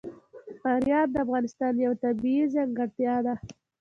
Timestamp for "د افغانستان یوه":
1.11-1.97